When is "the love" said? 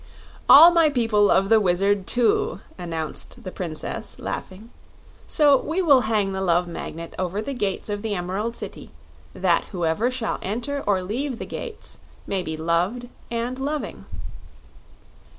6.31-6.67